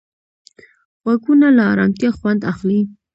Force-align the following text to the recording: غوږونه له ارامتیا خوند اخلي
غوږونه 1.01 1.47
له 1.57 1.63
ارامتیا 1.73 2.09
خوند 2.17 2.41
اخلي 2.51 2.79